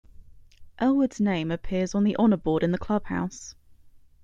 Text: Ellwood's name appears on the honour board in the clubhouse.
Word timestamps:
Ellwood's 0.79 1.21
name 1.21 1.51
appears 1.51 1.93
on 1.93 2.03
the 2.05 2.17
honour 2.17 2.35
board 2.37 2.63
in 2.63 2.71
the 2.71 2.79
clubhouse. 2.79 3.53